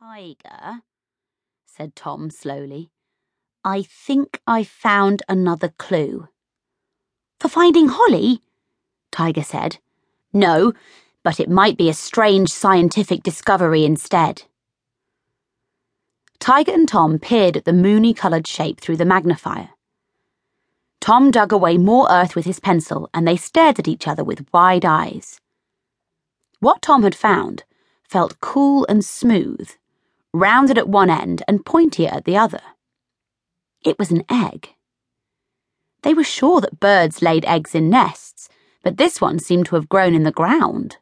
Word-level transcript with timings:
Tiger, 0.00 0.82
said 1.66 1.96
Tom 1.96 2.30
slowly, 2.30 2.92
I 3.64 3.82
think 3.82 4.40
I 4.46 4.62
found 4.62 5.24
another 5.28 5.70
clue. 5.76 6.28
For 7.40 7.48
finding 7.48 7.88
Holly? 7.88 8.40
Tiger 9.10 9.42
said. 9.42 9.78
No, 10.32 10.72
but 11.24 11.40
it 11.40 11.50
might 11.50 11.76
be 11.76 11.88
a 11.88 11.94
strange 11.94 12.48
scientific 12.50 13.24
discovery 13.24 13.84
instead. 13.84 14.44
Tiger 16.38 16.72
and 16.72 16.88
Tom 16.88 17.18
peered 17.18 17.56
at 17.56 17.64
the 17.64 17.72
moony 17.72 18.14
coloured 18.14 18.46
shape 18.46 18.80
through 18.80 18.98
the 18.98 19.04
magnifier. 19.04 19.70
Tom 21.00 21.32
dug 21.32 21.50
away 21.50 21.76
more 21.76 22.06
earth 22.08 22.36
with 22.36 22.44
his 22.44 22.60
pencil, 22.60 23.10
and 23.12 23.26
they 23.26 23.36
stared 23.36 23.80
at 23.80 23.88
each 23.88 24.06
other 24.06 24.22
with 24.22 24.46
wide 24.52 24.84
eyes. 24.84 25.40
What 26.60 26.82
Tom 26.82 27.02
had 27.02 27.16
found 27.16 27.64
felt 28.04 28.40
cool 28.40 28.86
and 28.88 29.04
smooth, 29.04 29.70
rounded 30.40 30.78
at 30.78 30.88
one 30.88 31.10
end 31.10 31.42
and 31.48 31.64
pointier 31.64 32.12
at 32.12 32.24
the 32.24 32.36
other. 32.36 32.60
It 33.84 33.98
was 33.98 34.10
an 34.10 34.24
egg. 34.30 34.70
They 36.02 36.14
were 36.14 36.24
sure 36.24 36.60
that 36.60 36.80
birds 36.80 37.22
laid 37.22 37.44
eggs 37.44 37.74
in 37.74 37.90
nests, 37.90 38.48
but 38.82 38.96
this 38.96 39.20
one 39.20 39.38
seemed 39.38 39.66
to 39.66 39.74
have 39.74 39.88
grown 39.88 40.14
in 40.14 40.22
the 40.22 40.32
ground. 40.32 40.96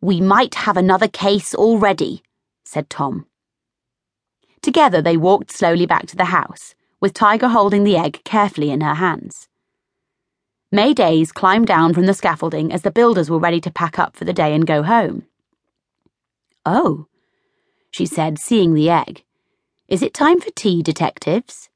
We 0.00 0.20
might 0.20 0.54
have 0.54 0.76
another 0.76 1.08
case 1.08 1.54
already, 1.54 2.22
said 2.64 2.88
Tom. 2.88 3.26
Together 4.62 5.02
they 5.02 5.16
walked 5.16 5.50
slowly 5.50 5.86
back 5.86 6.06
to 6.06 6.16
the 6.16 6.26
house, 6.26 6.74
with 7.00 7.14
Tiger 7.14 7.48
holding 7.48 7.84
the 7.84 7.96
egg 7.96 8.22
carefully 8.24 8.70
in 8.70 8.80
her 8.80 8.94
hands. 8.94 9.48
May 10.70 10.92
Days 10.92 11.32
climbed 11.32 11.66
down 11.66 11.94
from 11.94 12.06
the 12.06 12.14
scaffolding 12.14 12.72
as 12.72 12.82
the 12.82 12.90
builders 12.90 13.30
were 13.30 13.38
ready 13.38 13.60
to 13.62 13.70
pack 13.70 13.98
up 13.98 14.14
for 14.16 14.24
the 14.24 14.32
day 14.32 14.54
and 14.54 14.66
go 14.66 14.82
home. 14.82 15.26
Oh, 16.66 17.07
she 17.98 18.06
said, 18.06 18.38
seeing 18.38 18.74
the 18.74 18.88
egg. 18.88 19.24
Is 19.88 20.02
it 20.04 20.14
time 20.14 20.40
for 20.40 20.52
tea, 20.52 20.84
detectives? 20.84 21.68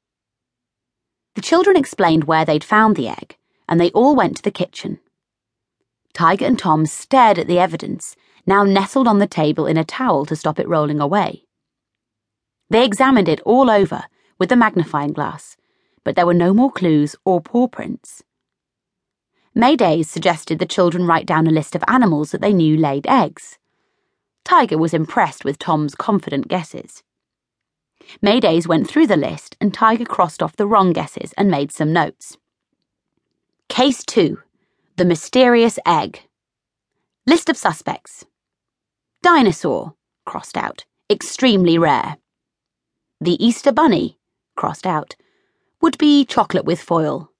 The 1.35 1.41
children 1.41 1.75
explained 1.75 2.23
where 2.23 2.45
they'd 2.45 2.63
found 2.63 2.95
the 2.95 3.09
egg, 3.09 3.35
and 3.67 3.77
they 3.77 3.91
all 3.91 4.15
went 4.15 4.37
to 4.37 4.41
the 4.41 4.49
kitchen. 4.49 5.01
Tiger 6.13 6.45
and 6.45 6.57
Tom 6.57 6.85
stared 6.85 7.37
at 7.39 7.47
the 7.47 7.59
evidence, 7.59 8.15
now 8.47 8.63
nestled 8.63 9.05
on 9.05 9.19
the 9.19 9.27
table 9.27 9.65
in 9.65 9.75
a 9.75 9.83
towel 9.83 10.25
to 10.27 10.35
stop 10.37 10.59
it 10.59 10.67
rolling 10.69 11.01
away. 11.01 11.43
They 12.69 12.85
examined 12.85 13.27
it 13.27 13.41
all 13.41 13.69
over 13.69 14.05
with 14.39 14.47
the 14.47 14.55
magnifying 14.55 15.11
glass, 15.11 15.57
but 16.05 16.15
there 16.15 16.25
were 16.25 16.33
no 16.33 16.53
more 16.53 16.71
clues 16.71 17.17
or 17.25 17.41
paw 17.41 17.67
prints. 17.67 18.23
May 19.53 19.75
Days 19.75 20.09
suggested 20.09 20.59
the 20.59 20.65
children 20.65 21.05
write 21.05 21.25
down 21.25 21.47
a 21.47 21.51
list 21.51 21.75
of 21.75 21.83
animals 21.85 22.31
that 22.31 22.39
they 22.39 22.53
knew 22.53 22.77
laid 22.77 23.07
eggs. 23.07 23.57
Tiger 24.45 24.77
was 24.77 24.93
impressed 24.93 25.45
with 25.45 25.57
Tom's 25.57 25.95
confident 25.95 26.47
guesses. 26.47 27.03
May 28.21 28.39
Days 28.39 28.67
went 28.67 28.87
through 28.87 29.07
the 29.07 29.17
list 29.17 29.55
and 29.61 29.73
Tiger 29.73 30.05
crossed 30.05 30.43
off 30.43 30.55
the 30.55 30.67
wrong 30.67 30.91
guesses 30.91 31.33
and 31.37 31.49
made 31.49 31.71
some 31.71 31.93
notes. 31.93 32.37
Case 33.69 34.03
2 34.03 34.37
The 34.97 35.05
Mysterious 35.05 35.79
Egg. 35.85 36.27
List 37.25 37.49
of 37.49 37.57
suspects 37.57 38.25
Dinosaur, 39.21 39.95
crossed 40.25 40.57
out, 40.57 40.85
extremely 41.09 41.77
rare. 41.77 42.17
The 43.21 43.43
Easter 43.43 43.71
Bunny, 43.71 44.19
crossed 44.57 44.85
out, 44.85 45.15
would 45.81 45.97
be 45.97 46.25
chocolate 46.25 46.65
with 46.65 46.81
foil. 46.81 47.31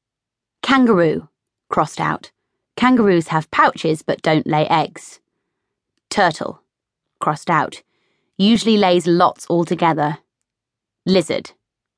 Kangaroo, 0.62 1.28
crossed 1.70 2.00
out. 2.00 2.32
Kangaroos 2.78 3.28
have 3.28 3.52
pouches 3.52 4.02
but 4.02 4.22
don't 4.22 4.48
lay 4.48 4.66
eggs. 4.68 5.20
Turtle, 6.10 6.63
crossed 7.24 7.50
out, 7.50 7.82
usually 8.38 8.76
lays 8.76 9.08
lots 9.08 9.46
all 9.46 9.64
together. 9.64 10.18
Lizard, 11.06 11.52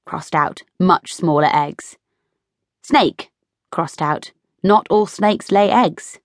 crossed 0.05 0.35
out, 0.35 0.61
much 0.79 1.15
smaller 1.15 1.49
eggs. 1.51 1.97
Snake, 2.83 3.31
crossed 3.71 4.03
out, 4.03 4.31
not 4.61 4.85
all 4.91 5.07
snakes 5.07 5.51
lay 5.51 5.71
eggs. 5.71 6.19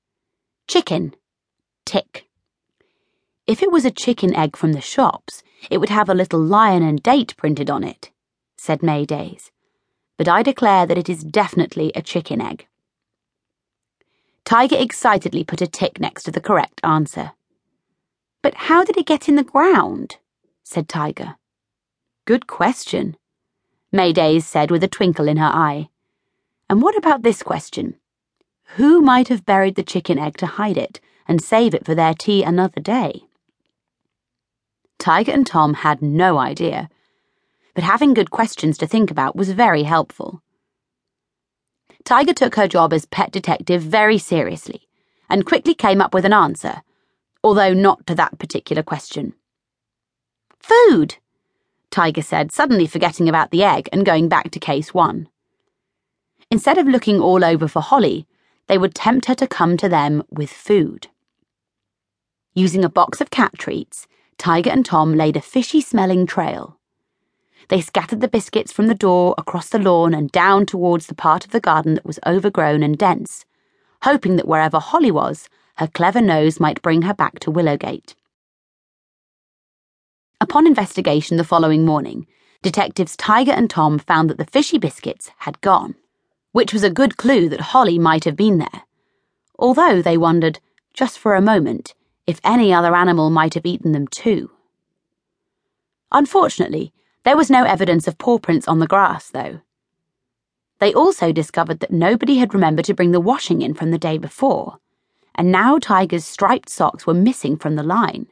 Chicken, 0.69 1.15
tick. 1.87 2.29
If 3.47 3.63
it 3.63 3.73
was 3.73 3.87
a 3.87 3.91
chicken 3.91 4.35
egg 4.35 4.55
from 4.55 4.75
the 4.75 4.83
shops, 4.83 5.43
it 5.71 5.79
would 5.79 5.89
have 5.89 6.11
a 6.11 6.21
little 6.23 6.39
lion 6.39 6.83
and 6.83 7.03
date 7.03 7.35
printed 7.39 7.71
on 7.71 7.83
it, 7.83 8.11
said 8.59 8.83
May 8.83 9.07
Days. 9.07 9.51
But 10.19 10.29
I 10.29 10.43
declare 10.43 10.85
that 10.85 10.99
it 10.99 11.09
is 11.09 11.25
definitely 11.25 11.91
a 11.95 12.03
chicken 12.03 12.43
egg. 12.43 12.67
Tiger 14.45 14.77
excitedly 14.79 15.43
put 15.43 15.63
a 15.63 15.67
tick 15.67 15.99
next 15.99 16.25
to 16.25 16.31
the 16.31 16.47
correct 16.49 16.83
answer. 16.85 17.33
But 18.43 18.55
how 18.55 18.85
did 18.85 18.97
it 18.97 19.07
get 19.07 19.29
in 19.29 19.37
the 19.37 19.45
ground? 19.45 20.17
said 20.63 20.89
Tiger. 20.89 21.37
Good 22.25 22.47
question, 22.47 23.17
May 23.93 24.13
Days 24.13 24.47
said 24.47 24.71
with 24.71 24.85
a 24.85 24.89
twinkle 24.89 25.29
in 25.29 25.37
her 25.37 25.51
eye. 25.53 25.89
And 26.69 26.81
what 26.81 26.97
about 26.97 27.23
this 27.23 27.43
question? 27.43 27.97
Who 28.77 29.03
might 29.03 29.29
have 29.29 29.45
buried 29.45 29.75
the 29.75 29.83
chicken 29.83 30.19
egg 30.19 30.37
to 30.39 30.47
hide 30.47 30.79
it 30.79 31.01
and 31.27 31.43
save 31.43 31.75
it 31.75 31.85
for 31.85 31.95
their 31.95 32.15
tea 32.15 32.43
another 32.43 32.81
day? 32.81 33.25
Tiger 34.99 35.33
and 35.33 35.47
Tom 35.47 35.75
had 35.75 36.01
no 36.01 36.39
idea, 36.39 36.89
but 37.75 37.85
having 37.85 38.15
good 38.15 38.31
questions 38.31 38.79
to 38.79 38.87
think 38.87 39.11
about 39.11 39.35
was 39.35 39.51
very 39.51 39.83
helpful. 39.83 40.43
Tiger 42.05 42.33
took 42.33 42.55
her 42.55 42.69
job 42.69 42.93
as 42.93 43.07
pet 43.07 43.33
detective 43.33 43.83
very 43.83 44.19
seriously 44.19 44.89
and 45.29 45.47
quickly 45.47 45.75
came 45.75 46.01
up 46.01 46.15
with 46.15 46.25
an 46.25 46.33
answer 46.33 46.83
although 47.43 47.73
not 47.73 48.07
to 48.07 48.15
that 48.15 48.39
particular 48.39 48.83
question. 48.83 49.35
Food, 50.59 51.17
Tiger 51.91 52.23
said, 52.23 52.53
suddenly 52.53 52.87
forgetting 52.87 53.29
about 53.29 53.51
the 53.51 53.65
egg 53.65 53.89
and 53.93 54.07
going 54.07 54.29
back 54.29 54.51
to 54.51 54.61
case 54.61 54.95
one. 54.95 55.29
Instead 56.51 56.79
of 56.79 56.87
looking 56.87 57.21
all 57.21 57.45
over 57.45 57.67
for 57.67 57.81
Holly, 57.81 58.27
they 58.67 58.79
would 58.79 58.95
tempt 58.95 59.27
her 59.27 59.35
to 59.35 59.47
come 59.47 59.77
to 59.77 59.89
them 59.89 60.23
with 60.31 60.51
food. 60.51 61.09
Using 62.55 62.85
a 62.85 62.89
box 62.89 63.21
of 63.21 63.31
cat 63.31 63.53
treats, 63.59 64.07
Tiger 64.39 64.71
and 64.71 64.85
Tom 64.85 65.15
laid 65.15 65.37
a 65.37 65.41
fishy 65.41 65.81
smelling 65.81 66.27
trail. 66.27 66.79
They 67.69 67.81
scattered 67.81 68.21
the 68.21 68.29
biscuits 68.29 68.73
from 68.73 68.89
the 68.89 68.95
door 68.95 69.35
across 69.39 69.69
the 69.69 69.79
lawn 69.79 70.13
and 70.15 70.31
down 70.31 70.67
towards 70.67 71.07
the 71.07 71.15
part 71.15 71.45
of 71.45 71.53
the 71.53 71.61
garden 71.61 71.95
that 71.95 72.07
was 72.07 72.19
overgrown 72.27 72.83
and 72.83 72.99
dense, 72.99 73.45
hoping 74.03 74.37
that 74.37 74.49
wherever 74.49 74.81
Holly 74.81 75.11
was, 75.11 75.49
her 75.81 75.87
clever 75.87 76.21
nose 76.21 76.61
might 76.61 76.83
bring 76.83 77.01
her 77.01 77.15
back 77.15 77.41
to 77.41 77.51
Willowgate. 77.51 78.15
Upon 80.39 80.67
investigation 80.67 81.39
the 81.39 81.45
following 81.53 81.87
morning, 81.87 82.27
detectives 82.61 83.17
Tiger 83.17 83.53
and 83.53 83.71
Tom 83.71 83.99
found 83.99 84.29
that 84.29 84.37
the 84.37 84.45
fishy 84.45 84.77
biscuits 84.77 85.31
had 85.39 85.59
gone, 85.63 85.95
which 86.53 86.75
was 86.75 86.85
a 86.85 86.91
good 86.91 87.17
clue 87.17 87.49
that 87.49 87.73
Holly 87.73 87.99
might 87.99 88.25
have 88.25 88.37
been 88.37 88.59
there, 88.59 88.83
although 89.59 90.03
they 90.03 90.19
wondered, 90.19 90.61
just 90.93 91.19
for 91.19 91.35
a 91.35 91.41
moment, 91.41 91.95
if 92.27 92.41
any 92.45 92.75
other 92.75 92.95
animal 92.95 93.31
might 93.31 93.55
have 93.55 93.65
eaten 93.65 93.93
them 93.93 94.07
too. 94.07 94.51
Unfortunately, 96.13 96.93
there 97.25 97.39
was 97.39 97.49
no 97.49 97.65
evidence 97.65 98.07
of 98.07 98.19
paw 98.19 98.39
prints 98.39 98.69
on 98.69 98.81
the 98.81 98.87
grass, 98.87 99.31
though. 99.31 99.63
They 100.79 100.93
also 100.93 101.33
discovered 101.33 101.81
that 101.81 101.91
nobody 101.91 102.37
had 102.37 102.53
remembered 102.53 102.85
to 102.85 102.95
bring 102.95 103.13
the 103.13 103.19
washing 103.19 103.63
in 103.63 103.73
from 103.73 103.93
the 103.93 103.99
day 103.99 104.19
before 104.19 104.79
and 105.41 105.51
now 105.51 105.79
Tiger's 105.79 106.27
striped 106.27 106.69
socks 106.69 107.07
were 107.07 107.15
missing 107.15 107.57
from 107.57 107.75
the 107.75 107.83
line. 107.83 108.27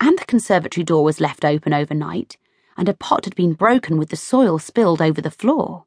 And 0.00 0.18
the 0.18 0.24
conservatory 0.24 0.82
door 0.82 1.04
was 1.04 1.20
left 1.20 1.44
open 1.44 1.72
overnight, 1.72 2.36
and 2.76 2.88
a 2.88 2.94
pot 2.94 3.26
had 3.26 3.36
been 3.36 3.52
broken 3.52 3.96
with 3.96 4.08
the 4.08 4.16
soil 4.16 4.58
spilled 4.58 5.00
over 5.00 5.20
the 5.20 5.30
floor. 5.30 5.84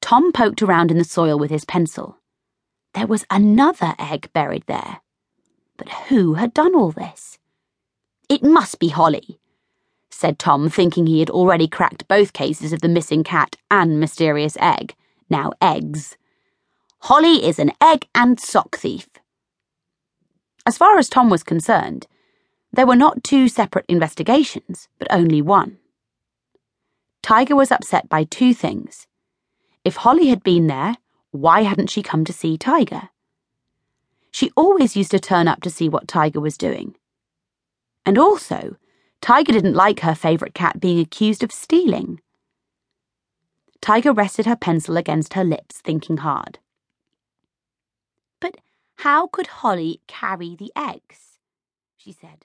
Tom 0.00 0.30
poked 0.30 0.62
around 0.62 0.92
in 0.92 0.98
the 0.98 1.02
soil 1.02 1.36
with 1.36 1.50
his 1.50 1.64
pencil. 1.64 2.18
There 2.94 3.08
was 3.08 3.26
another 3.28 3.96
egg 3.98 4.30
buried 4.32 4.62
there. 4.68 5.00
But 5.76 5.88
who 6.06 6.34
had 6.34 6.54
done 6.54 6.76
all 6.76 6.92
this? 6.92 7.40
It 8.28 8.44
must 8.44 8.78
be 8.78 8.90
Holly, 8.90 9.40
said 10.10 10.38
Tom, 10.38 10.68
thinking 10.68 11.08
he 11.08 11.18
had 11.18 11.30
already 11.30 11.66
cracked 11.66 12.06
both 12.06 12.32
cases 12.32 12.72
of 12.72 12.82
the 12.82 12.88
missing 12.88 13.24
cat 13.24 13.56
and 13.68 13.98
mysterious 13.98 14.56
egg, 14.60 14.94
now 15.28 15.50
eggs. 15.60 16.16
Holly 17.00 17.44
is 17.44 17.58
an 17.58 17.72
egg 17.80 18.06
and 18.14 18.38
sock 18.38 18.76
thief. 18.76 19.08
As 20.66 20.76
far 20.76 20.98
as 20.98 21.08
Tom 21.08 21.30
was 21.30 21.42
concerned, 21.42 22.06
there 22.72 22.86
were 22.86 22.96
not 22.96 23.24
two 23.24 23.48
separate 23.48 23.86
investigations, 23.88 24.88
but 24.98 25.08
only 25.10 25.40
one. 25.40 25.78
Tiger 27.22 27.56
was 27.56 27.72
upset 27.72 28.08
by 28.08 28.24
two 28.24 28.52
things. 28.52 29.06
If 29.84 29.96
Holly 29.96 30.28
had 30.28 30.42
been 30.42 30.66
there, 30.66 30.96
why 31.30 31.62
hadn't 31.62 31.90
she 31.90 32.02
come 32.02 32.24
to 32.24 32.32
see 32.32 32.58
Tiger? 32.58 33.10
She 34.30 34.50
always 34.56 34.96
used 34.96 35.10
to 35.12 35.18
turn 35.18 35.48
up 35.48 35.62
to 35.62 35.70
see 35.70 35.88
what 35.88 36.08
Tiger 36.08 36.40
was 36.40 36.58
doing. 36.58 36.94
And 38.04 38.18
also, 38.18 38.76
Tiger 39.20 39.52
didn't 39.52 39.74
like 39.74 40.00
her 40.00 40.14
favourite 40.14 40.54
cat 40.54 40.80
being 40.80 40.98
accused 40.98 41.42
of 41.42 41.52
stealing. 41.52 42.20
Tiger 43.80 44.12
rested 44.12 44.46
her 44.46 44.56
pencil 44.56 44.96
against 44.96 45.34
her 45.34 45.44
lips, 45.44 45.80
thinking 45.80 46.18
hard. 46.18 46.58
How 48.98 49.28
could 49.28 49.46
Holly 49.46 50.02
carry 50.06 50.54
the 50.54 50.72
eggs? 50.76 51.38
she 51.96 52.12
said. 52.12 52.44